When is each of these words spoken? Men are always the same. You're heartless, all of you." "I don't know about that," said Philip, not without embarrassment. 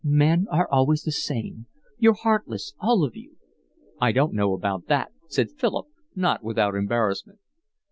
Men 0.03 0.47
are 0.49 0.67
always 0.71 1.03
the 1.03 1.11
same. 1.11 1.67
You're 1.99 2.15
heartless, 2.15 2.73
all 2.79 3.05
of 3.05 3.15
you." 3.15 3.35
"I 4.01 4.11
don't 4.11 4.33
know 4.33 4.55
about 4.55 4.87
that," 4.87 5.11
said 5.27 5.51
Philip, 5.51 5.85
not 6.15 6.41
without 6.43 6.73
embarrassment. 6.73 7.37